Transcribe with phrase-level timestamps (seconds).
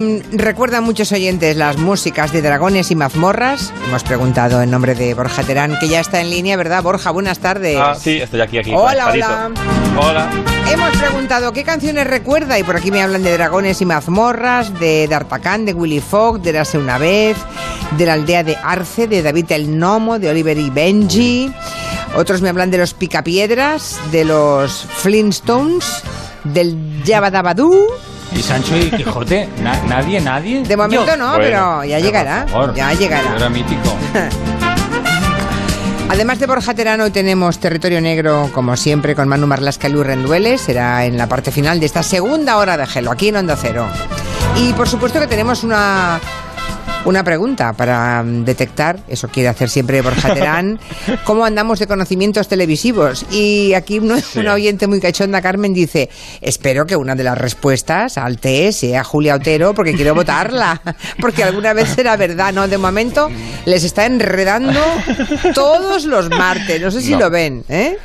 [0.00, 3.72] Mm, Recuerdan muchos oyentes las músicas de Dragones y Mazmorras.
[3.88, 7.10] Hemos preguntado en nombre de Borja Terán, que ya está en línea, ¿verdad, Borja?
[7.10, 7.76] Buenas tardes.
[7.76, 8.70] Ah, sí, estoy aquí, aquí.
[8.72, 9.50] Hola, hola.
[10.00, 10.30] Hola.
[10.72, 15.08] Hemos preguntado qué canciones recuerda y por aquí me hablan de Dragones y Mazmorras, de
[15.08, 17.36] D'Artacán, de Willy Fogg, de Érase una vez,
[17.96, 21.52] de la aldea de Arce, de David el Nomo, de Oliver y Benji.
[22.14, 26.04] Otros me hablan de los Picapiedras, de los Flintstones,
[26.44, 28.07] del Yabadabadoo.
[28.32, 30.62] Y Sancho y Quijote, na- nadie, nadie.
[30.62, 32.42] De momento no, Bueno, pero ya llegará.
[32.42, 33.36] por favor, Ya llegará.
[33.36, 33.96] Era mítico.
[36.10, 40.06] Además de Borja Terán, hoy tenemos Territorio Negro, como siempre, con Manu Marlasca y Luis
[40.06, 40.60] Rendueles.
[40.62, 43.86] Será en la parte final de esta segunda hora de Gelo, aquí en Onda Cero.
[44.56, 46.18] Y por supuesto que tenemos una,
[47.04, 50.78] una pregunta para mm, detectar, eso quiere hacer siempre Borja Terán,
[51.24, 53.24] cómo andamos de conocimientos televisivos.
[53.32, 56.10] Y aquí una, una oyente muy cachonda, Carmen, dice,
[56.42, 60.82] espero que una de las respuestas al TE sea Julia Otero, porque quiero votarla,
[61.20, 62.68] porque alguna vez será verdad, ¿no?
[62.68, 63.30] De momento
[63.64, 64.80] les está enredando
[65.54, 67.20] todos los martes, no sé si No.
[67.20, 67.96] lo ven, ¿eh?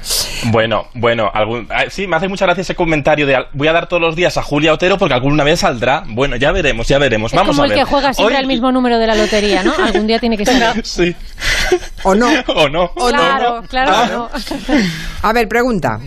[0.45, 1.67] Bueno, bueno, algún...
[1.89, 4.43] sí, me hace mucha gracia ese comentario de voy a dar todos los días a
[4.43, 6.03] Julia Otero porque alguna vez saldrá.
[6.07, 7.31] Bueno, ya veremos, ya veremos.
[7.33, 7.79] Es Vamos como a el ver.
[7.79, 9.73] que juega siempre Hoy- al mismo número de la lotería, ¿no?
[9.83, 10.85] Algún día tiene que salir.
[10.85, 11.15] Sí.
[12.03, 12.29] ¿O no?
[12.47, 12.91] o no.
[12.95, 13.67] O no, claro, no.
[13.67, 14.05] claro Ah.
[14.07, 14.29] que no.
[15.21, 15.99] A ver, pregunta.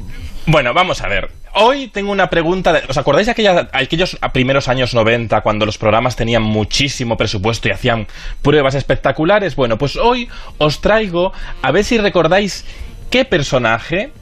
[0.46, 1.30] Bueno, vamos a ver.
[1.58, 2.72] Hoy tengo una pregunta.
[2.72, 7.68] de- ¿Os acordáis de aquella- aquellos primeros años 90 cuando los programas tenían muchísimo presupuesto
[7.68, 8.06] y hacían
[8.42, 9.56] pruebas espectaculares?
[9.56, 11.32] Bueno, pues hoy os traigo
[11.62, 12.64] a ver si recordáis
[13.10, 14.12] qué personaje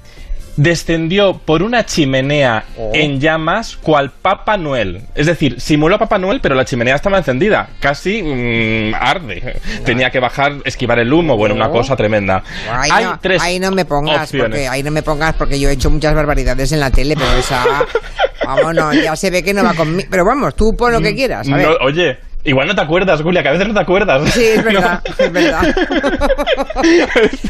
[0.57, 2.91] descendió por una chimenea Oh.
[2.95, 5.03] en llamas cual Papa Noel.
[5.15, 7.69] Es decir, simuló a Papá Noel, pero la chimenea estaba encendida.
[7.81, 9.61] Casi mm, arde.
[9.85, 11.37] Tenía que bajar, esquivar el humo.
[11.37, 12.43] Bueno, una cosa tremenda.
[12.71, 14.49] Ahí, Hay no, tres ahí no me pongas, opciones.
[14.51, 17.33] porque ahí no me pongas porque yo he hecho muchas barbaridades en la tele, pero
[17.39, 17.65] esa,
[18.47, 20.09] vámonos, ya se ve que no va conmigo.
[20.11, 21.69] Pero vamos, tú pon lo que quieras, a ver.
[21.81, 24.33] Oye, igual no te acuerdas, Julia, que a veces no te acuerdas.
[24.33, 25.75] Sí, es verdad, es verdad.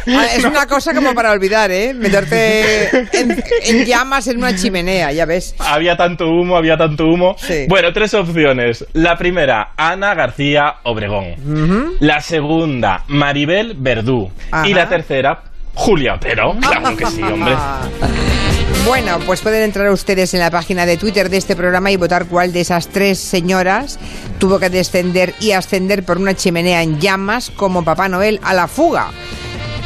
[0.06, 1.94] Ah, es una cosa como para olvidar, ¿eh?
[1.94, 2.88] Meterte
[3.18, 5.54] en, en llamas en una chimenea, ya ves.
[5.58, 7.34] Había tanto humo, había tanto humo.
[7.38, 7.64] Sí.
[7.68, 8.84] Bueno, tres opciones.
[8.92, 11.96] La primera, Ana García Obregón.
[12.00, 14.30] La segunda, Maribel Verdú.
[14.50, 14.68] Ajá.
[14.68, 15.42] Y la tercera,
[15.74, 16.54] Julia Otero.
[16.60, 17.54] Claro que sí, hombre.
[18.86, 22.26] Bueno, pues pueden entrar ustedes en la página de Twitter de este programa y votar
[22.26, 23.98] cuál de esas tres señoras
[24.38, 28.68] tuvo que descender y ascender por una chimenea en llamas como Papá Noel a la
[28.68, 29.10] fuga.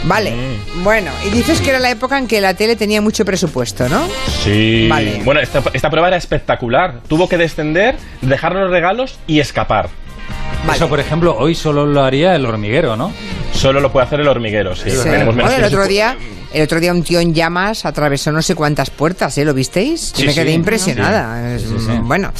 [0.05, 0.85] Vale, Mm.
[0.85, 4.07] bueno, y dices que era la época en que la tele tenía mucho presupuesto, ¿no?
[4.45, 4.87] Sí.
[4.89, 5.23] Vale.
[5.25, 7.01] Bueno, esta, esta prueba era espectacular.
[7.09, 9.89] Tuvo que descender, dejar los regalos y escapar.
[10.67, 10.77] Vale.
[10.77, 13.13] Eso, por ejemplo, hoy solo lo haría el hormiguero, ¿no?
[13.53, 14.91] Solo lo puede hacer el hormiguero, sí.
[14.91, 14.97] Sí.
[15.03, 16.17] Tenemos menos Bueno, el otro día,
[16.53, 19.45] el otro día un tío en llamas atravesó no sé cuántas puertas, ¿eh?
[19.45, 20.13] ¿Lo visteis?
[20.13, 20.55] Yo Sí, me quedé sí.
[20.55, 21.55] impresionada.
[21.55, 21.93] Es- Sí, sí.
[22.03, 22.31] Bueno,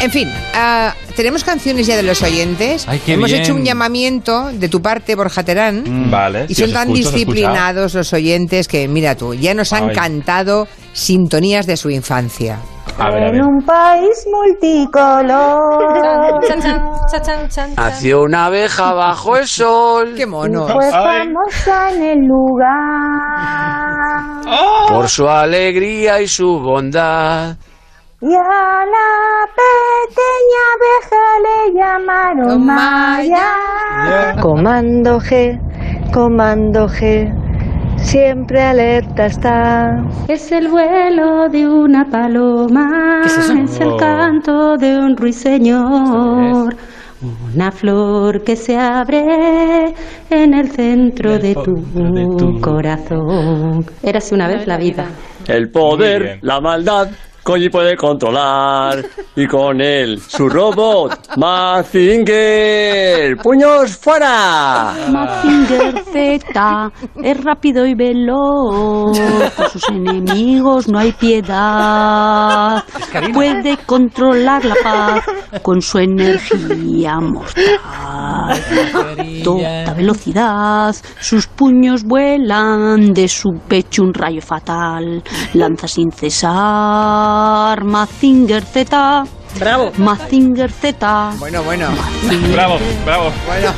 [0.00, 2.86] en fin, ah, tenemos canciones ya de los oyentes.
[2.88, 3.42] Ay, qué Hemos bien.
[3.42, 6.10] hecho un llamamiento de tu parte, Borja Terán.
[6.10, 6.46] Vale.
[6.48, 9.94] Y son tan escucho, disciplinados los oyentes que, mira tú, ya nos han Ay.
[9.96, 12.58] cantado sintonías de su infancia.
[12.98, 13.34] A ver, a ver.
[13.34, 15.84] En un país multicolor.
[16.46, 17.74] Chan, chan,
[18.16, 20.14] una abeja bajo el sol.
[20.16, 20.66] ¡Qué mono!
[20.68, 22.74] fue famosa en el lugar.
[24.88, 27.56] Por su alegría y su bondad.
[28.20, 33.50] y a la pequeña abeja le llamaron Maya.
[34.40, 35.58] Comando G,
[36.12, 37.30] comando G,
[38.04, 40.04] siempre alerta está.
[40.28, 43.54] Es el vuelo de una paloma, ¿Qué es eso?
[43.54, 43.96] es el Oh.
[43.96, 46.74] canto de un ruiseñor,
[47.54, 49.94] una flor que se abre
[50.30, 53.84] en el centro de tu, de tu- corazón.
[54.02, 55.06] Érase una vez la vida.
[55.46, 57.08] El poder, la maldad,
[57.44, 59.04] Koji puede controlar.
[59.36, 63.36] Y con él, su robot, Mazinger.
[63.42, 64.94] ¡Puños fuera!
[65.10, 69.18] Mazinger Z es rápido y veloz,
[69.56, 72.82] con sus enemigos no hay piedad.
[73.34, 75.24] Puede controlar la paz
[75.62, 78.62] con su energía mortal.
[79.42, 85.22] Toda velocidad, sus puños vuelan, de su pecho un rayo fatal.
[85.54, 87.33] Lanza sin cesar,
[87.84, 89.24] Mazinger Z.
[89.58, 89.92] ¡Bravo!
[89.98, 91.32] Mazinger Z.
[91.38, 91.88] Bueno, bueno,
[92.52, 93.32] Bravo, bravo.
[93.46, 93.72] bueno.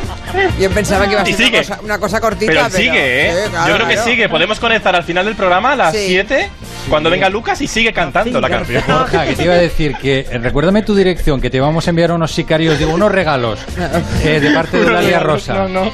[0.58, 2.76] Yo pensaba que iba a ser una cosa, una cosa cortita, Pero pero...
[2.76, 3.44] sigue, ¿eh?
[3.44, 4.10] Sí, claro, Yo creo que claro.
[4.10, 4.28] sigue.
[4.28, 6.18] ¿Podemos conectar al final del programa a las Sí.
[6.86, 6.90] 7?
[6.90, 8.82] cuando venga Lucas y sigue cantando la canción.
[8.86, 11.90] Borja, que te iba a decir que eh, recuérdame tu dirección, que te vamos a
[11.90, 13.58] enviar unos sicarios, digo, unos regalos
[14.24, 15.54] eh, de parte de Dalia Rosa.
[15.54, 15.92] No, no,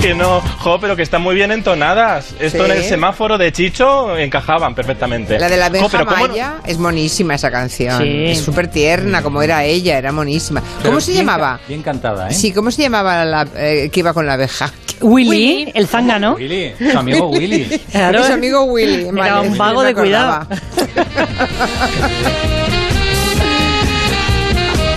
[0.00, 0.40] que no.
[0.40, 2.34] Jo, pero que están muy bien entonadas.
[2.40, 2.70] Esto Sí.
[2.70, 5.38] en el semáforo de Chicho encajaban perfectamente.
[5.38, 8.02] La de la Jo, abeja pero ¿cómo no- maya es monísima esa canción.
[8.02, 8.24] Sí.
[8.26, 10.62] Es súper tierna, como era ella, era monísima.
[10.78, 11.60] Pero ¿Cómo se bien llamaba?
[11.68, 12.34] Bien cantada, ¿eh?
[12.34, 14.70] Sí, ¿cómo se llamaba la eh, que iba con la abeja?
[15.00, 16.34] Willy, el zángano.
[16.34, 17.80] Willy, su amigo Willy.
[17.90, 18.24] Claro.
[18.24, 19.08] Su amigo Willy.
[19.08, 20.46] Era un vago de cuidado.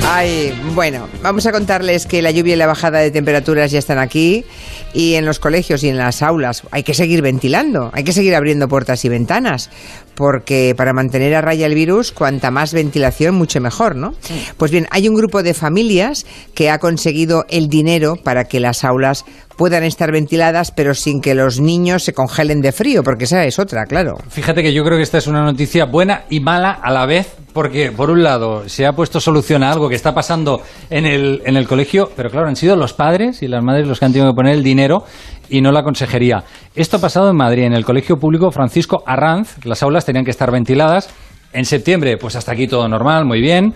[0.05, 3.97] Ay, bueno, vamos a contarles que la lluvia y la bajada de temperaturas ya están
[3.97, 4.45] aquí
[4.94, 8.35] y en los colegios y en las aulas hay que seguir ventilando, hay que seguir
[8.35, 9.69] abriendo puertas y ventanas,
[10.13, 14.13] porque para mantener a raya el virus, cuanta más ventilación, mucho mejor, ¿no?
[14.57, 18.83] Pues bien, hay un grupo de familias que ha conseguido el dinero para que las
[18.83, 19.25] aulas
[19.57, 23.59] puedan estar ventiladas, pero sin que los niños se congelen de frío, porque esa es
[23.59, 24.13] otra, claro.
[24.29, 27.35] Fíjate que yo creo que esta es una noticia buena y mala a la vez,
[27.53, 31.41] porque por un lado se ha puesto solución a algo que está pasando en el,
[31.45, 34.13] en el colegio, pero claro, han sido los padres y las madres los que han
[34.13, 35.03] tenido que poner el dinero
[35.50, 36.44] y no la consejería.
[36.75, 40.31] Esto ha pasado en Madrid, en el Colegio Público Francisco Arranz, las aulas tenían que
[40.31, 41.09] estar ventiladas.
[41.51, 43.73] En septiembre, pues hasta aquí todo normal, muy bien.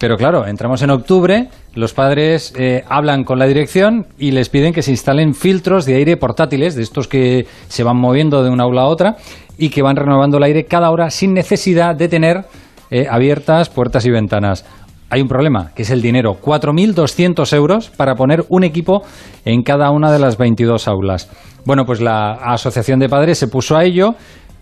[0.00, 4.72] Pero claro, entramos en octubre, los padres eh, hablan con la dirección y les piden
[4.72, 8.64] que se instalen filtros de aire portátiles, de estos que se van moviendo de una
[8.64, 9.16] aula a otra
[9.58, 12.46] y que van renovando el aire cada hora sin necesidad de tener
[12.90, 14.64] eh, abiertas puertas y ventanas.
[15.10, 16.38] Hay un problema, que es el dinero.
[16.40, 19.02] 4.200 euros para poner un equipo
[19.44, 21.28] en cada una de las 22 aulas.
[21.66, 24.14] Bueno, pues la Asociación de Padres se puso a ello,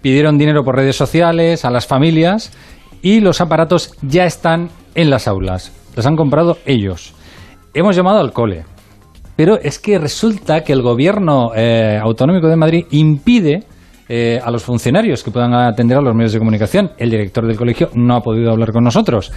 [0.02, 2.50] pidieron dinero por redes sociales a las familias
[3.02, 5.72] y los aparatos ya están en las aulas.
[5.96, 7.14] Los han comprado ellos.
[7.74, 8.64] Hemos llamado al cole.
[9.36, 13.64] Pero es que resulta que el gobierno eh, autonómico de Madrid impide
[14.10, 16.92] eh, a los funcionarios que puedan atender a los medios de comunicación.
[16.96, 19.30] El director del colegio no ha podido hablar con nosotros.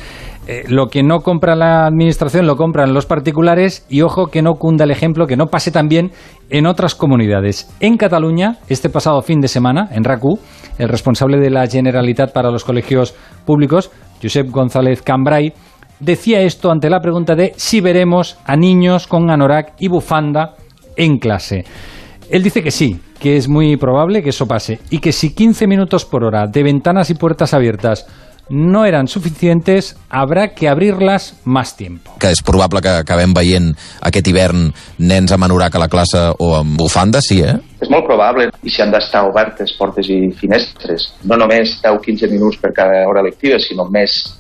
[0.47, 4.53] Eh, lo que no compra la administración lo compran los particulares y ojo que no
[4.53, 6.11] cunda el ejemplo, que no pase también
[6.49, 7.69] en otras comunidades.
[7.81, 10.39] En Cataluña, este pasado fin de semana, en RACU,
[10.77, 13.13] el responsable de la Generalitat para los colegios
[13.45, 15.53] públicos, Josep González Cambrai,
[15.99, 20.55] decía esto ante la pregunta de si veremos a niños con anorak y bufanda
[20.95, 21.65] en clase.
[22.29, 25.67] Él dice que sí, que es muy probable que eso pase y que si 15
[25.67, 28.07] minutos por hora de ventanas y puertas abiertas
[28.51, 32.11] no eran suficientes, habrá que abrirlas más tiempo.
[32.19, 33.71] que és probable que acabem veient
[34.01, 34.67] aquest hivern
[34.99, 37.55] nens amb anorac a la classe o amb bufanda, sí, eh?
[37.81, 42.59] És molt probable, i si han d'estar obertes portes i finestres, no només 10-15 minuts
[42.61, 44.37] per cada hora lectiva, sinó més.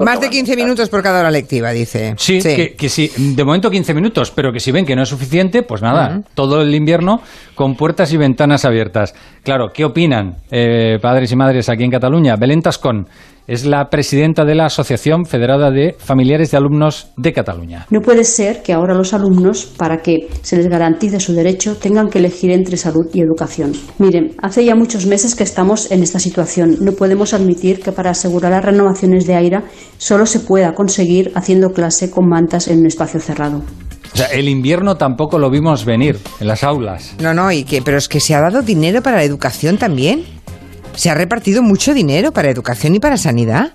[0.00, 2.14] Más de 15 minutos por cada hora lectiva, dice.
[2.16, 5.08] Sí, Que, que sí, de momento 15 minutos, pero que si ven que no es
[5.08, 7.20] suficiente, pues nada, todo el invierno
[7.58, 9.16] con puertas y ventanas abiertas.
[9.42, 12.36] Claro, ¿qué opinan eh, padres y madres aquí en Cataluña?
[12.36, 13.08] Belén Tascón
[13.48, 17.86] es la presidenta de la Asociación Federada de Familiares de Alumnos de Cataluña.
[17.90, 22.10] No puede ser que ahora los alumnos, para que se les garantice su derecho, tengan
[22.10, 23.72] que elegir entre salud y educación.
[23.98, 26.76] Miren, hace ya muchos meses que estamos en esta situación.
[26.80, 29.62] No podemos admitir que para asegurar las renovaciones de aire
[29.96, 33.62] solo se pueda conseguir haciendo clase con mantas en un espacio cerrado.
[34.12, 37.14] O sea, el invierno tampoco lo vimos venir en las aulas.
[37.20, 40.24] No, no, y que, pero es que se ha dado dinero para la educación también.
[40.94, 43.70] Se ha repartido mucho dinero para educación y para sanidad.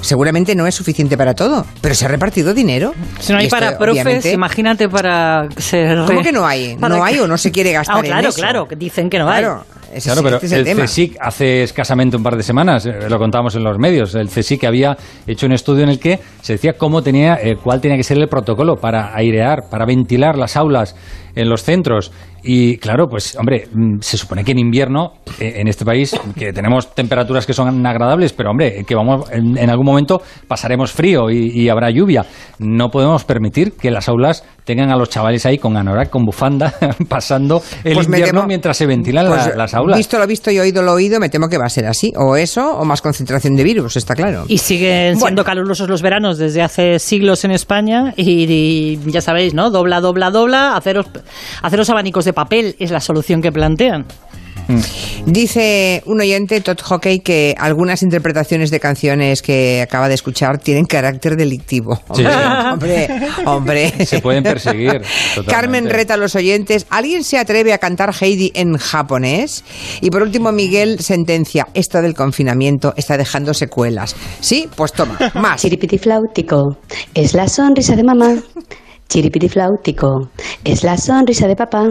[0.00, 2.92] Seguramente no es suficiente para todo, pero se ha repartido dinero.
[3.20, 6.04] Si no hay esto, para profes, imagínate para ser...
[6.06, 6.76] ¿Cómo que no hay?
[6.76, 8.36] ¿No hay o no se quiere gastar Ah, en claro, eso?
[8.40, 9.73] claro, que dicen que no Claro, hay.
[9.94, 10.84] Ese Claro, sí, pero este es el el.
[10.84, 14.64] CSIC hace escasamente un par de semanas, eh, lo contábamos en los medios, el CSIC
[14.64, 14.96] había
[15.26, 18.18] hecho un estudio en el que se decía cómo tenía, eh, cuál tenía que ser
[18.18, 20.96] el protocolo para airear, para ventilar las aulas
[21.34, 22.12] en los centros.
[22.42, 26.52] Y claro, pues hombre, mm, se supone que en invierno, eh, en este país, que
[26.52, 31.30] tenemos temperaturas que son agradables, pero hombre, que vamos, en, en algún momento pasaremos frío
[31.30, 32.26] y, y habrá lluvia.
[32.58, 36.72] No podemos permitir que las aulas tengan a los chavales ahí con anorak, con bufanda,
[37.08, 39.96] pasando el Pues invierno temo- mientras se ventilan Pues, la- las aulas.
[39.98, 42.12] Visto lo visto y oído lo oído, me temo que va a ser así.
[42.16, 44.44] O eso, o más concentración de virus, está claro.
[44.48, 49.54] Y siguen siendo calurosos los veranos desde hace siglos en España y, y ya sabéis,
[49.54, 49.70] ¿no?
[49.70, 51.06] Dobla, dobla, dobla, haceros,
[51.62, 54.06] haceros abanicos de papel es la solución que plantean.
[55.26, 60.84] Dice un oyente, Todd Hockey, que algunas interpretaciones de canciones que acaba de escuchar tienen
[60.84, 62.00] carácter delictivo.
[62.14, 62.24] Sí.
[62.72, 63.08] Hombre,
[63.44, 64.06] hombre.
[64.06, 65.02] Se pueden perseguir.
[65.34, 65.50] totalmente.
[65.50, 66.86] Carmen reta a los oyentes.
[66.90, 69.64] ¿Alguien se atreve a cantar Heidi en japonés?
[70.00, 71.68] Y por último, Miguel sentencia.
[71.74, 74.16] Esto del confinamiento está dejando secuelas.
[74.40, 75.62] Sí, pues toma, más.
[75.62, 76.78] Chiripitifláutico
[77.14, 78.36] es la sonrisa de mamá.
[79.08, 80.28] Chiripitiflautico,
[80.64, 81.84] es la sonrisa de papá.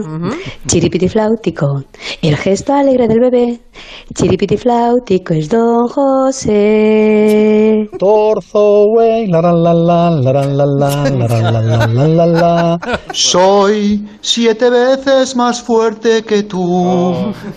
[0.68, 1.84] Chiripitiflautico,
[2.22, 3.62] el gesto alegre del bebé.
[4.14, 7.90] Chiripitiflautico es don José.
[7.98, 12.26] Torzo, güey, la la la la la la la la la la la la la
[12.26, 12.80] la.
[13.14, 17.14] Soy siete veces más fuerte que tú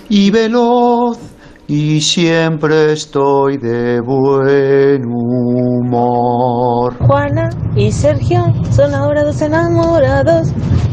[0.09, 1.19] y veloz
[1.69, 6.56] y siempre estoy de buen humor.
[7.77, 10.49] Y Sergio son ahora dos enamorados.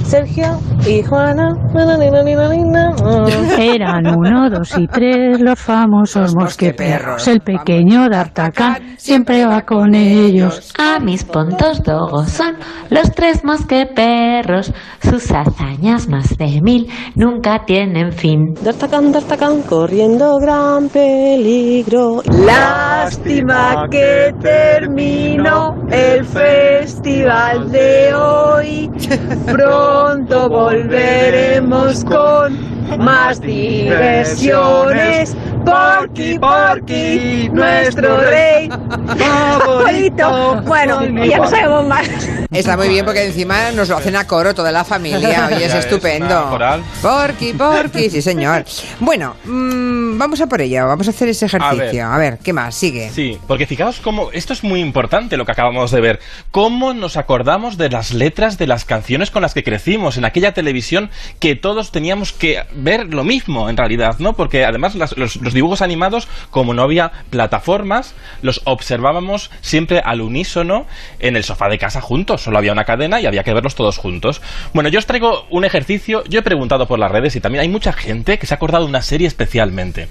[0.05, 1.53] Sergio y Juana.
[1.73, 3.57] na, na, na, na, na, na.
[3.57, 7.27] Eran uno, dos y tres los famosos mosqueperros.
[7.27, 10.73] El pequeño D'Artagnan siempre va con ellos.
[10.77, 12.55] A mis puntos dogos son
[12.89, 14.73] los tres mosqueperros.
[15.01, 18.53] Sus hazañas más de mil nunca tienen fin.
[18.61, 22.21] D'Artagnan, D'Artagnan, corriendo gran peligro.
[22.45, 28.89] Lástima que terminó el festival de hoy.
[29.45, 32.57] Pronto volveremos con
[32.97, 35.35] más diversiones.
[35.65, 38.69] Porky, Porky, nuestro rey
[39.17, 40.61] favorito.
[40.65, 42.07] Bueno, ya no sabemos más.
[42.51, 45.47] Está muy bien porque encima nos lo hacen a coro toda la familia.
[45.55, 46.57] Oye, es estupendo.
[47.01, 48.65] Porky, porky, sí señor.
[48.99, 52.05] Bueno, mm, vamos a por ello, vamos a hacer ese ejercicio.
[52.07, 52.75] A ver, ¿qué más?
[52.75, 53.09] Sigue.
[53.09, 56.19] Sí, porque fijaos cómo esto es muy importante lo que acabamos de ver.
[56.51, 60.53] Cómo nos acordamos de las letras de las canciones con las que crecimos en aquella
[60.53, 64.33] televisión que todos teníamos que ver lo mismo en realidad, ¿no?
[64.33, 70.21] Porque además las- los, los dibujos animados, como no había plataformas, los observábamos siempre al
[70.21, 70.85] unísono
[71.19, 72.41] en el sofá de casa juntos.
[72.41, 74.41] Solo había una cadena y había que verlos todos juntos.
[74.73, 76.23] Bueno, yo os traigo un ejercicio.
[76.29, 78.83] Yo he preguntado por las redes y también hay mucha gente que se ha acordado
[78.85, 80.07] de una serie especialmente.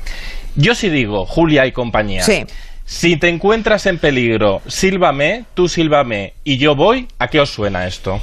[0.57, 2.23] Yo sí digo, Julia y compañía.
[2.23, 2.45] Sí.
[2.85, 7.87] Si te encuentras en peligro, sílvame, tú sílvame y yo voy, ¿a qué os suena
[7.87, 8.21] esto?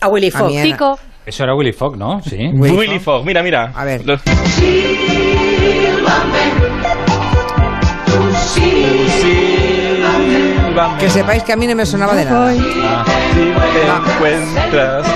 [0.00, 0.98] A Willy era- Pico.
[1.24, 2.20] Eso era Willy Fogg, ¿no?
[2.22, 2.36] Sí.
[2.52, 3.72] Willy, Fogg, mira, mira.
[3.74, 4.04] A ver.
[4.04, 4.20] Los-
[5.64, 6.43] Sílvame.
[10.98, 12.52] Que sepáis que a mí no me sonaba de nada.
[12.82, 13.40] Ah, si
[13.74, 15.06] te encuentras.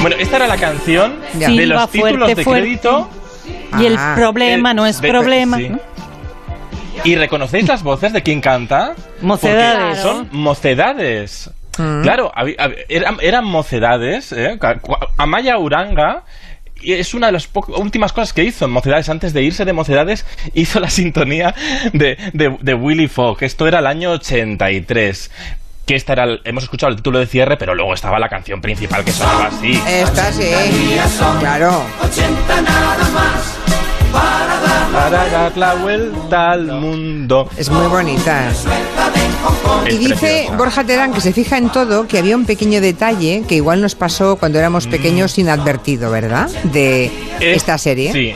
[0.00, 1.48] Bueno, esta era la canción Ya.
[1.48, 2.62] de los títulos fuerte, de fuerte.
[2.62, 3.10] crédito.
[3.80, 4.14] Y el Ah.
[4.16, 5.56] problema no es de- problema.
[5.56, 5.72] sí.
[7.04, 8.94] ¿Y reconocéis las voces de quién canta?
[9.20, 9.98] Mocedades.
[10.00, 11.50] Porque son mocedades.
[11.78, 12.02] Mm.
[12.02, 14.32] Claro, habi- hab- eran, eran mocedades.
[14.32, 14.56] ¿eh?
[14.60, 16.22] Ca- cua- Amaya Uranga
[16.82, 19.08] es una de las últimas cosas que hizo en Mocedades.
[19.08, 21.54] Antes de irse de Mocedades, hizo la sintonía
[21.92, 23.38] de, de, de Willy Fogg.
[23.42, 25.30] Esto era el año 83.
[25.86, 28.60] Que esta era el- hemos escuchado el título de cierre, pero luego estaba la canción
[28.60, 29.80] principal que sonaba así.
[29.86, 30.50] Esta sí.
[31.40, 31.82] Claro.
[34.92, 37.48] Para dar la vuelta al mundo.
[37.56, 38.50] Es muy bonita.
[39.90, 40.48] Y dice.
[40.56, 43.94] Borja Terán que se fija en todo, que había un pequeño detalle que igual nos
[43.94, 46.48] pasó cuando éramos pequeños inadvertido, ¿verdad?
[46.64, 47.06] De
[47.40, 48.12] Es- esta serie.
[48.12, 48.34] Sí.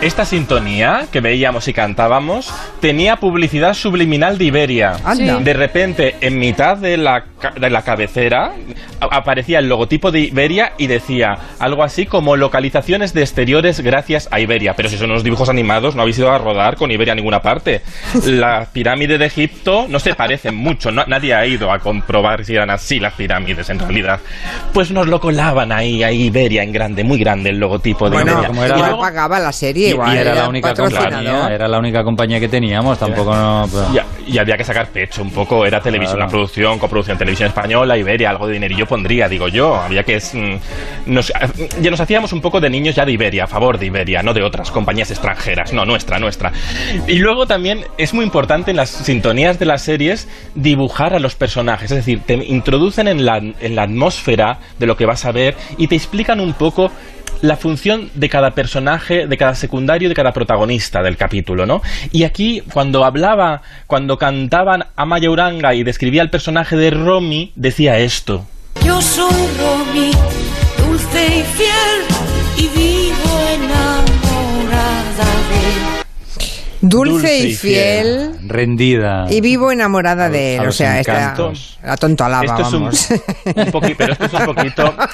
[0.00, 4.96] Esta sintonía que veíamos y cantábamos tenía publicidad subliminal de Iberia.
[5.04, 5.38] Anda.
[5.40, 7.24] De repente, en mitad de la,
[7.58, 8.52] de la cabecera,
[9.00, 14.38] aparecía el logotipo de Iberia y decía algo así como localizaciones de exteriores gracias a
[14.40, 14.74] Iberia.
[14.76, 17.40] Pero si son unos dibujos animados, no habéis ido a rodar con Iberia a ninguna
[17.42, 17.80] parte.
[18.26, 20.90] La pirámide de Egipto no se parecen mucho.
[20.92, 24.20] no- nadie ha ido a comprobar si eran así las pirámides en realidad.
[24.72, 28.32] Pues nos lo colaban ahí, a Iberia en grande, muy grande el logotipo de Bueno,
[28.32, 28.48] Iberia.
[28.48, 30.14] como era igual luego- pagaba la serie, Y, igual.
[30.14, 33.68] y era la única compañía, era la única compañía que teníamos, tampoco no.
[33.70, 36.24] pero- Ya, y había que sacar pecho un poco, era televisión, Claro.
[36.26, 39.74] una producción, coproducción, televisión española, Iberia, algo de dinerillo pondría, digo yo.
[39.76, 40.16] Había que.
[40.18, 41.32] mm, Nos,
[41.80, 44.34] ya nos hacíamos un poco de niños ya de Iberia, a favor de Iberia, no
[44.34, 46.52] de otras compañías extranjeras, no, nuestra, nuestra.
[47.06, 51.34] Y luego también es muy importante en las sintonías de las series dibujar a los
[51.36, 55.32] personajes, es decir, te introducen en la, en la atmósfera de lo que vas a
[55.32, 56.90] ver y te explican un poco
[57.42, 61.82] la función de cada personaje, de cada secundario, de cada protagonista del capítulo, ¿no?
[62.12, 67.98] Y aquí, cuando hablaba, cuando cantaban Amaya Uranga y describía el personaje de Romy, decía
[67.98, 68.46] esto.
[68.84, 70.10] Yo soy Romy,
[70.78, 72.02] dulce y fiel,
[72.56, 76.04] y vivo enamorada de
[76.80, 78.30] Dulce, Dulce y y fiel.
[78.46, 79.26] Rendida.
[79.30, 81.78] Y vivo enamorada de él, a o sea, esta, encantos.
[81.82, 83.10] la tontolaba, Esto es un, vamos.
[83.44, 84.94] un poqui- pero esto es un poquito.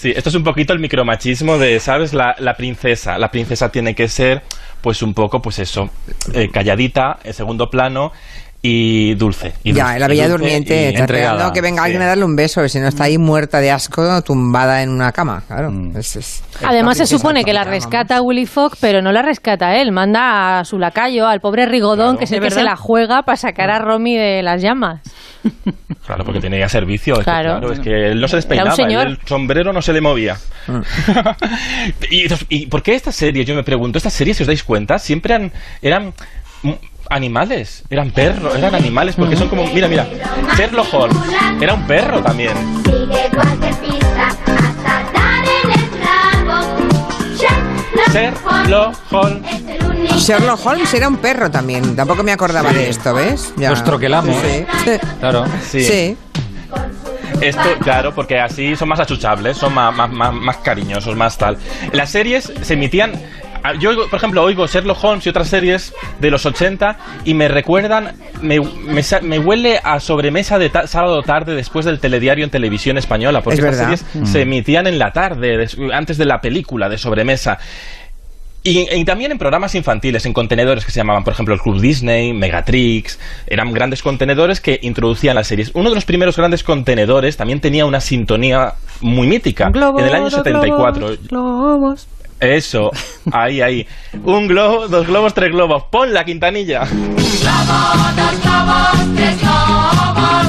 [0.00, 2.14] Sí, esto es un poquito el micromachismo de, ¿sabes?
[2.14, 3.18] La, la princesa.
[3.18, 4.44] La princesa tiene que ser,
[4.80, 5.90] pues un poco, pues eso,
[6.34, 8.12] eh, calladita, en segundo plano.
[8.60, 9.52] Y Dulce.
[9.62, 12.34] Y Ya, Dulce, la bella durmiente, y- está esperando que venga alguien a darle un
[12.34, 15.70] beso, si no está ahí muerta de asco, tumbada en una cama, claro.
[15.70, 15.96] Mm.
[15.96, 19.92] Es- es- Además se supone que la rescata Willy Fogg, pero no la rescata él.
[19.92, 23.22] Manda a su lacayo, al pobre Rigodón, que es el ¿De que se la juega
[23.22, 25.00] para sacar a Romy de las llamas.
[26.06, 27.14] Claro, porque tenía servicio.
[27.14, 27.70] es que, Claro.
[27.70, 29.06] Es que él no se despeinaba, señor.
[29.08, 30.38] él el sombrero no se le movía.
[30.66, 30.80] Mm.
[32.10, 34.98] y, ¿Y por qué estas series, yo me pregunto, estas series, si os dais cuenta,
[34.98, 36.14] siempre eran, eran
[36.62, 36.72] mm,
[37.10, 40.06] animales, eran perros, eran animales, porque son como, mira, mira,
[40.56, 41.16] Sherlock Holmes
[41.60, 42.52] era un perro también.
[48.12, 50.24] Sherlock Holmes.
[50.24, 52.76] Sherlock Holmes era un perro también, tampoco me acordaba Sí.
[52.76, 53.52] de esto, ¿ves?
[53.56, 53.70] Ya.
[53.70, 54.36] Los troquelamos.
[54.36, 54.90] Sí, sí.
[55.20, 55.44] Claro.
[55.68, 55.84] Sí.
[55.84, 56.16] Sí.
[57.40, 61.56] Esto, claro, porque así son más achuchables, son más, más, más, más cariñosos, más tal.
[61.92, 63.12] Las series se emitían.
[63.62, 67.48] Ah, Yo, por ejemplo, oigo Sherlock Holmes y otras series de los 80 y me
[67.48, 72.50] recuerdan, me, me, me huele a sobremesa de ta- sábado tarde después del telediario en
[72.50, 73.96] televisión española, porque Es estas verdad.
[73.96, 74.32] series Mm.
[74.32, 77.58] se emitían en la tarde, antes de la película de sobremesa.
[78.64, 81.80] Y, y también en programas infantiles, en contenedores que se llamaban, por ejemplo, el Club
[81.80, 85.70] Disney, Megatrix, eran grandes contenedores que introducían las series.
[85.74, 89.70] Uno de los primeros grandes contenedores también tenía una sintonía muy mítica.
[89.72, 91.12] en el año 74.
[91.30, 92.08] Globos.
[92.40, 92.90] Eso,
[93.32, 93.86] ahí, ahí.
[94.24, 95.84] Un globo, dos globos, tres globos.
[95.90, 96.80] Pon la quintanilla.
[96.80, 96.90] dos
[98.42, 100.46] globos, tres globos.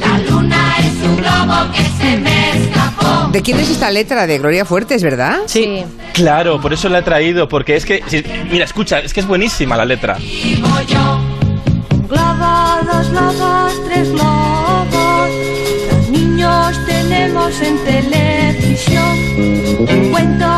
[0.00, 3.28] La luna es un globo que se me escapó.
[3.32, 4.26] ¿De quién es esta letra?
[4.26, 5.38] De Gloria Fuertes, ¿verdad?
[5.46, 5.82] Sí.
[6.12, 9.26] Claro, por eso la he traído, porque es que, si- mira, escucha, es que es
[9.26, 10.14] buenísima la letra.
[10.18, 11.18] Vivo yo.
[11.90, 15.28] Un globo, dos globos, tres globos.
[15.90, 19.18] Los niños tenemos en televisión.
[19.88, 20.55] Un cuento.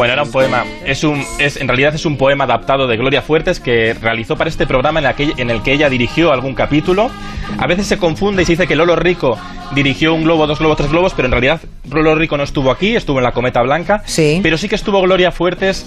[0.00, 0.64] Bueno, era un poema.
[0.86, 4.48] Es un, es, en realidad es un poema adaptado de Gloria Fuertes que realizó para
[4.48, 7.10] este programa en, aquel- en el que ella dirigió algún capítulo.
[7.58, 9.36] A veces se confunde y se dice que Lolo Rico
[9.74, 12.96] dirigió un globo, dos globos, tres globos, pero en realidad Lolo Rico no estuvo aquí,
[12.96, 14.02] estuvo en la Cometa Blanca.
[14.06, 14.40] Sí.
[14.42, 15.84] Pero sí que estuvo Gloria Fuertes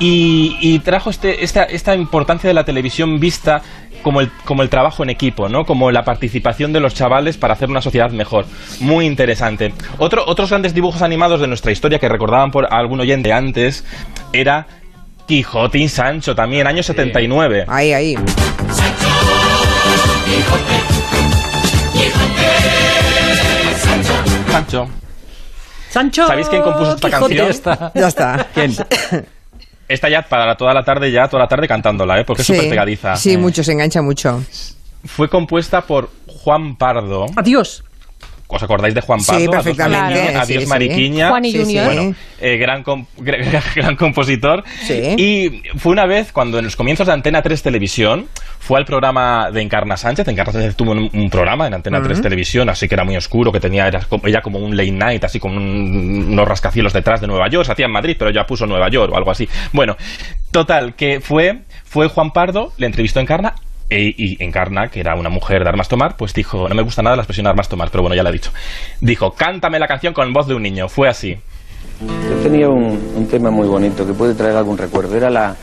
[0.00, 3.62] y, y trajo este, esta, esta importancia de la televisión vista
[4.02, 5.64] como el, como el trabajo en equipo, ¿no?
[5.64, 8.46] Como la participación de los chavales para hacer una sociedad mejor.
[8.80, 9.72] Muy interesante.
[9.98, 13.84] Otro, otros grandes dibujos animados de nuestra historia que recordaban por algún oyente antes
[14.32, 14.66] era
[15.26, 17.64] Quijote y Sancho también, año 79.
[17.68, 18.16] Ahí, ahí.
[24.50, 24.88] Sancho.
[25.90, 26.26] Sancho.
[26.26, 27.36] ¿Sabéis quién compuso esta Quijote.
[27.36, 27.90] canción?
[27.94, 28.46] Ya está.
[28.54, 28.74] ¿Quién?
[29.92, 32.24] Esta ya para toda la tarde, ya toda la tarde cantándola, ¿eh?
[32.24, 33.14] Porque es súper pegadiza.
[33.16, 34.42] Sí, mucho, se engancha mucho.
[35.04, 37.26] Fue compuesta por Juan Pardo.
[37.36, 37.84] Adiós.
[38.54, 39.38] ¿Os acordáis de Juan Sí, Pardo?
[39.40, 40.68] Adiós, perfectamente, Mariquiña, sí, Adiós sí.
[40.68, 41.28] Mariquiña.
[41.30, 41.64] Juan y Sí, sí.
[41.64, 41.84] Junior.
[41.86, 42.84] Bueno, eh, gran,
[43.74, 44.62] gran, compositor.
[44.86, 44.94] Sí.
[45.16, 49.50] Y fue una vez cuando en los comienzos de Antena 3 Televisión fue al programa
[49.50, 50.28] de Encarna Sánchez.
[50.28, 53.50] Encarna Sánchez tuvo un, un programa en Antena 3 Televisión, así que era muy oscuro,
[53.52, 57.20] que tenía era como- ella como un late night, así con un- unos rascacielos detrás
[57.20, 57.64] de Nueva York.
[57.66, 59.48] Se hacía en Madrid, pero ya puso Nueva York o algo así.
[59.72, 59.96] Bueno,
[60.50, 63.54] total, que fue, fue Juan Pardo, le entrevistó a Encarna.
[63.96, 67.02] E- y Encarna, que era una mujer de armas tomar, pues dijo, no me gusta
[67.02, 68.50] nada la expresión armas tomar, pero bueno, ya la he dicho.
[69.00, 70.88] Dijo, cántame la canción con voz de un niño.
[70.88, 71.36] Fue así.
[72.00, 75.16] Yo tenía un, un tema muy bonito que puede traer algún recuerdo.
[75.16, 75.54] Era la,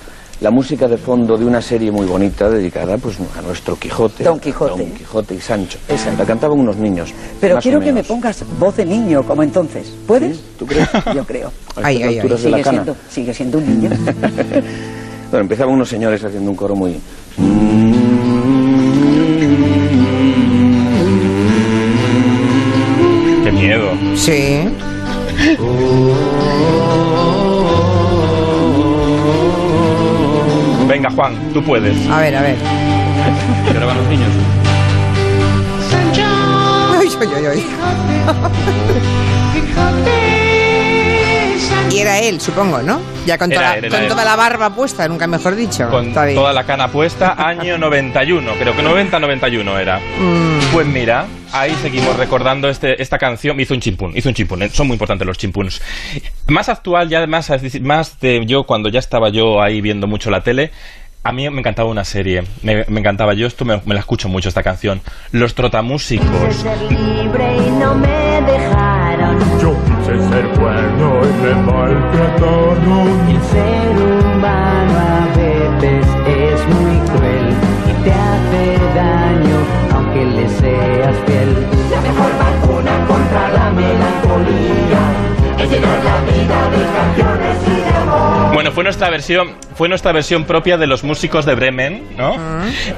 [0.41, 4.23] la música de fondo de una serie muy bonita dedicada pues, a nuestro Quijote.
[4.23, 4.83] Don Quijote.
[4.83, 5.79] Don Quijote y Sancho.
[6.17, 7.13] La cantaban unos niños.
[7.41, 9.93] Pero más quiero o que me pongas voz de niño, como entonces.
[10.07, 10.41] ¿Puedes?
[10.57, 10.87] ¿Tú crees?
[11.13, 11.51] Yo creo.
[11.75, 13.89] A estas alturas de la Sigue siendo, sigue siendo un niño.
[15.29, 16.99] Bueno, empezaban unos señores haciendo un coro muy...
[23.79, 24.15] miedo.
[24.15, 24.69] Sí.
[30.87, 31.95] Venga, Juan, tú puedes.
[32.09, 32.55] A ver, a ver.
[33.73, 34.29] Ahora van los niños.
[36.99, 37.65] Ay, ay, ay, ay.
[41.91, 42.99] Y era él, supongo, ¿no?
[43.25, 44.07] Ya con, Era toda, era con él.
[44.07, 45.87] toda la barba puesta, nunca mejor dicho.
[45.89, 46.35] Con Está bien.
[46.35, 49.99] toda la cana puesta, año 91, creo que 90-91 era.
[49.99, 50.59] Mm.
[50.71, 53.59] Pues mira, ahí seguimos recordando este, esta canción.
[53.59, 54.69] Hizo un chimpún, hizo un chimpún, ¿eh?
[54.69, 55.81] son muy importantes los chimpuns.
[56.47, 57.51] Más actual, ya más,
[57.81, 60.71] más de yo, cuando ya estaba yo ahí viendo mucho la tele,
[61.23, 64.29] a mí me encantaba una serie, me, me encantaba, yo esto me, me la escucho
[64.29, 65.01] mucho esta canción.
[65.31, 66.55] Los trotamúsicos.
[66.55, 68.88] ser libre y no me dejaron.
[70.09, 73.29] Ser bueno y me maltrataron.
[73.29, 77.47] El ser humano a veces es muy cruel
[77.87, 79.57] y te hace daño
[79.93, 81.67] aunque le seas fiel.
[81.91, 85.01] La mejor vacuna contra la melancolía
[85.59, 87.88] es llenar la vida de canciones y.
[88.53, 92.35] Bueno, fue nuestra versión, fue nuestra versión propia de los músicos de Bremen, ¿no?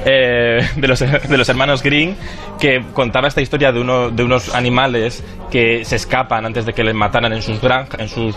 [0.05, 2.15] Eh, de, los, de los hermanos Green,
[2.59, 6.83] que contaba esta historia de, uno, de unos animales que se escapan antes de que
[6.83, 8.33] les mataran en sus, granja- en sus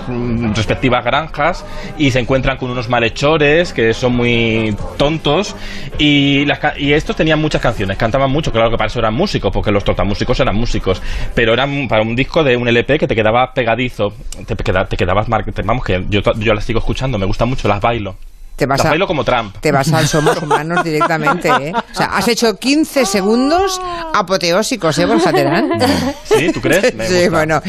[0.56, 1.64] respectivas granjas
[1.96, 5.54] y se encuentran con unos malhechores que son muy tontos
[5.96, 9.14] y, las ca- y estos tenían muchas canciones, cantaban mucho, claro que para eso eran
[9.14, 11.00] músicos, porque los trotamúsicos eran músicos,
[11.36, 14.12] pero eran para un disco de un LP que te quedaba pegadizo,
[14.44, 15.28] te, queda- te quedabas
[15.64, 18.16] vamos que yo, yo las sigo escuchando, me gustan mucho, las bailo.
[18.56, 19.56] Te vas las a- bailo como Trump.
[19.60, 21.72] Te vas al Somos Humanos directamente, ¿eh?
[21.74, 23.80] O sea, has hecho 15 segundos
[24.12, 25.70] apoteósicos, ¿eh, Borja Terán?
[26.24, 26.50] ¿Sí?
[26.52, 26.92] ¿Tú crees?
[26.94, 27.30] Me Sí, gusta.
[27.30, 27.62] bueno,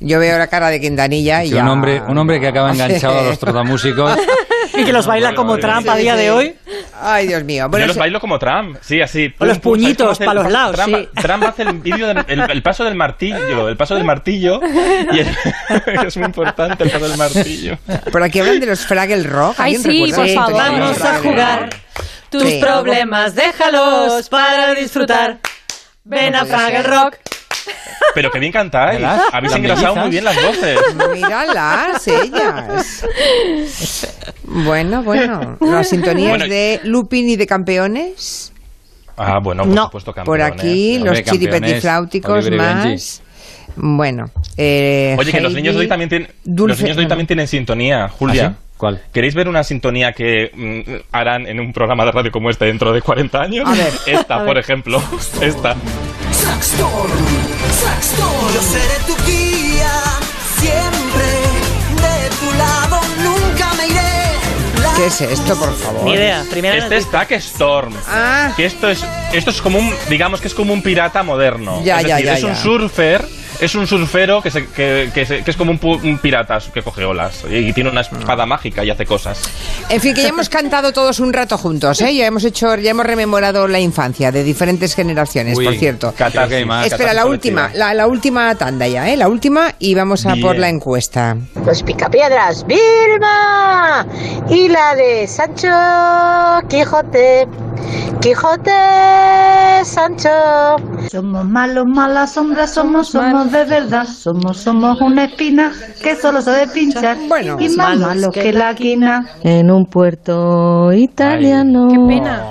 [0.00, 1.62] yo veo la cara de Quintanilla y Sí, ya...
[1.64, 4.16] un, hombre, un hombre que acaba enganchado a los trotamúsicos.
[4.80, 6.54] Y que los baila como Trump a día de hoy.
[7.00, 7.64] Ay, Dios mío.
[7.64, 9.32] yo Bueno, los se- bailo como Trump, sí, así.
[9.38, 11.08] O los pum, ¿sabes cómo puñitos hace el- pa' los lados, Trump, sí.
[11.20, 14.60] Trump hace el vídeo del el, el paso del martillo, el paso del martillo,
[15.12, 15.36] y el-
[16.06, 17.78] es muy importante el paso del martillo.
[18.10, 19.54] por aquí hablan de los Fraggle Rock.
[19.58, 20.50] Ay, ¿Alguien sí, por favor.
[20.52, 21.70] los Vamos a jugar.
[22.30, 22.60] Tus Sí.
[22.62, 25.38] problemas, déjalos para disfrutar.
[26.04, 27.16] Ven a Fraggle Rock.
[28.14, 29.00] Pero que bien cantáis.
[29.00, 29.22] ¿Verdad?
[29.32, 30.78] Habéis ¿Las engrasado muy bien las voces.
[31.12, 33.06] Míralas, ellas.
[34.44, 35.56] Bueno, bueno.
[35.60, 38.52] Las sintonías Bueno, de Lupin y de Campeones.
[39.16, 39.84] Ah, bueno, por No.
[39.84, 43.22] supuesto, Por aquí, Hombre, los chiripetifláuticos más.
[43.76, 44.26] Bueno.
[44.56, 47.26] Eh, Oye, que los niños de hoy también tienen, Dulce- los niños de hoy también
[47.26, 48.46] tienen sintonía, Julia.
[48.46, 48.68] ¿Ah, sí?
[48.76, 49.00] ¿Cuál?
[49.12, 52.92] ¿Queréis ver una sintonía que mm, harán en un programa de radio como este dentro
[52.92, 53.66] de 40 años?
[53.68, 53.92] A ver.
[54.06, 54.58] Esta, A por ver.
[54.58, 55.00] ejemplo.
[55.40, 55.76] Esta.
[58.54, 60.02] Yo seré tu guía,
[60.58, 61.24] siempre
[61.96, 64.96] de tu lado, nunca me iré.
[64.96, 66.04] ¿Qué es esto, por favor?
[66.04, 66.44] Ni idea.
[66.50, 67.94] Primera Este es Tack Storm.
[68.06, 68.52] Ah.
[68.56, 71.82] Que esto es, esto es como un, digamos que es como un pirata moderno.
[71.82, 73.26] Ya, es ya, decir, ya, es un surfer,
[73.64, 77.04] es un surfero que, se- que, que se- que es como un, pirata que coge
[77.04, 79.40] olas y tiene una espada mágica y hace cosas.
[79.88, 82.14] En fin, que ya hemos cantado todos un rato juntos, ¿eh?
[82.14, 86.12] Ya hemos hecho, ya hemos rememorado la infancia de diferentes generaciones, Uy, por cierto.
[86.66, 86.86] más.
[86.86, 89.16] Espera, la última, la, la última tanda ya, ¿eh?
[89.16, 90.46] La última y vamos a Bien.
[90.46, 91.36] por la encuesta.
[91.64, 94.06] Los picapiedras, Vilma.
[94.50, 95.68] Y la de Sancho
[96.68, 97.46] Quijote.
[98.20, 98.70] Quijote,
[99.84, 100.76] Sancho.
[101.10, 104.06] Somos malos, malas sombras, somos, somos de verdad.
[104.06, 107.16] Somos, somos una espina que solo sabe pinchar.
[107.28, 109.26] Bueno, y más malos que la quina.
[109.42, 111.88] En un puerto italiano.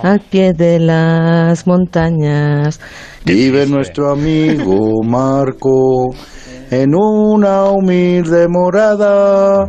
[0.03, 2.79] Al pie de las montañas.
[3.25, 6.13] Vive nuestro amigo Marco
[6.71, 9.67] en una humilde morada.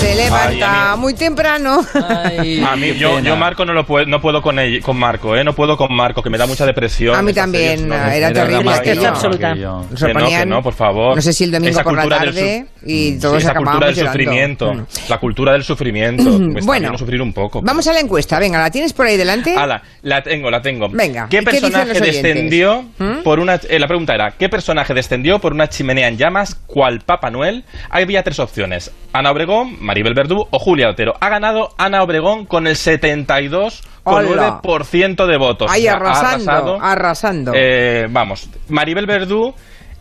[0.00, 1.80] Se levanta Ay, muy temprano.
[2.08, 5.34] Ay, A mí, yo, yo Marco no lo puedo, no puedo con él- con Marco,
[5.34, 5.42] ¿eh?
[5.42, 7.14] No puedo con Marco, que me da mucha depresión.
[7.16, 9.02] A mí también, series, no, era terrible no, aquello.
[9.02, 9.54] no, absoluta.
[9.54, 11.16] Que no, que no, por favor.
[11.16, 13.86] no sé si el domingo Esa por la cultura del tarde y todos esa cultura
[13.86, 14.12] del llorando.
[14.12, 14.74] sufrimiento.
[14.74, 14.86] Mm.
[15.08, 16.24] La cultura del sufrimiento.
[16.38, 16.80] Me está Bueno.
[16.80, 17.60] viendo sufrir un poco.
[17.62, 19.56] Vamos a la encuesta, venga, ¿la tienes por ahí delante?
[19.56, 20.88] Ala, la tengo, la tengo.
[20.90, 23.22] Venga, ¿Qué ¿y qué dicen personaje descendió ¿Mm?
[23.24, 23.54] por una...
[23.68, 27.64] eh, la pregunta era, ¿qué personaje descendió por una chimenea en llamas cual Papá Noel?
[27.88, 28.90] Había tres opciones.
[29.18, 31.14] Ana Obregón, Maribel Verdú o Julia Otero.
[31.20, 35.70] Ha ganado Ana Obregón con el 72,9% de votos.
[35.70, 36.78] Ahí O sea, ha arrasando, arrasado.
[36.82, 37.52] arrasando.
[37.54, 39.54] Eh, vamos, Maribel Verdú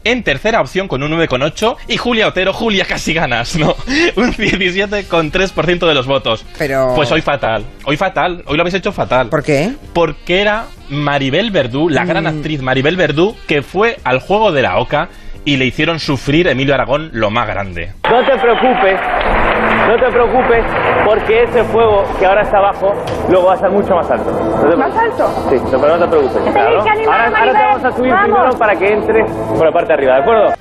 [0.05, 3.75] en tercera opción con un 9,8 y Julia Otero, Julia casi ganas, ¿no?
[4.15, 6.45] Un 17,3% de los votos.
[6.57, 9.27] Pero- Pues hoy fatal, hoy fatal, hoy lo habéis hecho fatal.
[9.29, 9.71] ¿Por qué?
[9.93, 12.27] Porque era Maribel Verdú, la gran Mm.
[12.27, 15.09] actriz Maribel Verdú, que fue al juego de la Oca
[15.43, 17.93] y le hicieron sufrir Emilio Aragón lo más grande.
[18.09, 18.99] No te preocupes,
[19.87, 20.63] no te preocupes,
[21.05, 22.93] porque ese fuego que ahora está abajo,
[23.29, 24.31] luego va a estar mucho más alto.
[24.31, 25.47] No ¿Más alto?
[25.49, 26.51] Sí, no, pero no te preocupes.
[26.51, 26.79] claro.
[26.81, 28.33] ahora, ahora te a subir Vamos.
[28.35, 30.53] primero para que entres por la parte de arriba, ¿de acuerdo?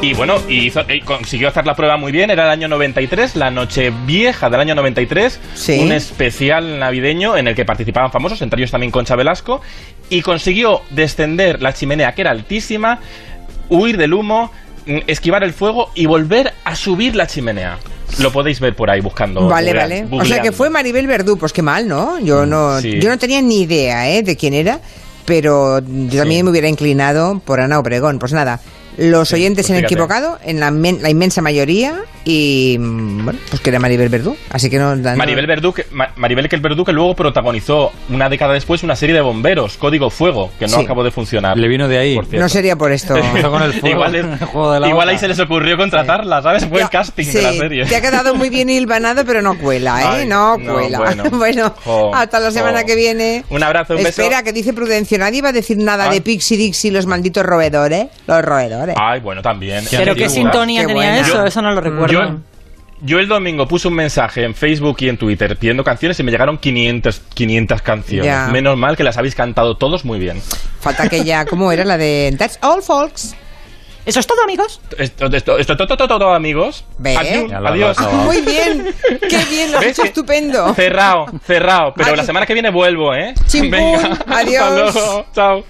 [0.00, 2.30] Y bueno, y hizo- y consiguió hacer la prueba muy bien.
[2.30, 5.40] Era el año 93, la noche vieja del año 93.
[5.54, 5.78] Sí.
[5.80, 9.62] Un especial navideño en el que participaban famosos, entre ellos también Concha Velasco.
[10.10, 12.98] Y consiguió descender la chimenea, que era altísima,
[13.70, 14.50] huir del humo,
[14.86, 17.78] mm, esquivar el fuego y volver a subir la chimenea.
[18.18, 19.48] Lo podéis ver por ahí buscando.
[19.48, 20.22] Vale, googleando- vale.
[20.22, 22.18] O sea que fue Maribel Verdú, pues qué mal, ¿no?
[22.20, 23.00] Yo no, Sí.
[23.00, 24.22] yo no tenía ni idea ¿eh?
[24.22, 24.80] de quién era,
[25.24, 28.18] pero yo también me hubiera inclinado por Ana Obregón.
[28.18, 28.60] Pues nada,
[28.96, 33.38] los oyentes pues se han equivocado en la, men- la inmensa mayoría y mm, bueno,
[33.50, 34.36] pues que era Maribel Verdú.
[34.50, 34.94] Así que no.
[34.96, 38.82] no- Maribel Verdú, que, Ma- Maribel que el Verdú que luego protagonizó una década después
[38.82, 40.84] una serie de bomberos, Código Fuego, que no Sí.
[40.84, 41.56] acabó de funcionar.
[41.58, 42.14] Le vino de ahí.
[42.14, 43.16] por no sería por esto.
[43.16, 45.12] Empezó con el fuego, igual es- el juego de la igual oca.
[45.12, 46.64] ahí se les ocurrió contratarla, ¿sabes?
[46.66, 47.84] Fue el casting sí, de la serie.
[47.86, 50.06] Te ha quedado muy bien hilvanado, pero no cuela, ¿eh?
[50.20, 50.98] Ay, no no, cuela.
[50.98, 51.24] bueno.
[51.32, 52.86] Bueno, Jo, hasta la semana jo.
[52.86, 53.44] que viene.
[53.50, 54.22] Un abrazo, un beso.
[54.22, 55.18] Espera, que dice Prudencio.
[55.18, 56.10] Nadie va a decir nada Ah.
[56.12, 58.06] de Pixie Dixie, los malditos roedores.
[58.26, 58.83] Los roedores.
[58.96, 59.84] Ay, bueno, también.
[59.90, 61.20] Pero qué sintonía Qué tenía buena.
[61.26, 62.12] eso, Yo- eso no lo recuerdo.
[62.12, 62.36] Yo,
[63.02, 66.30] Yo el domingo puse un mensaje en Facebook y en Twitter pidiendo canciones y me
[66.30, 68.26] llegaron 500, 500 canciones.
[68.26, 68.48] Ya.
[68.50, 70.40] Menos mal que las habéis cantado todos muy bien.
[70.80, 73.34] Falta que ya, ¿cómo era la de That's All Folks?
[74.06, 74.80] Eso es todo, amigos.
[74.98, 76.84] Esto, esto, esto, todo, todo, todo, amigos.
[76.98, 77.18] ¿Ves?
[77.18, 77.96] Adiós.
[78.24, 78.94] Muy bien,
[79.28, 80.74] qué bien, lo has ¿Ves hecho estupendo.
[80.74, 81.92] Cerrado, cerrado.
[81.96, 83.34] Pero la semana que viene vuelvo, ¿eh?
[83.46, 84.62] Chimpún, Venga, adiós.
[84.62, 85.26] Hasta luego.
[85.34, 85.64] Chao.